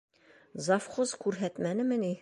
Завхоз 0.67 1.15
күрһәтмәнеме 1.27 2.01
ни? 2.07 2.15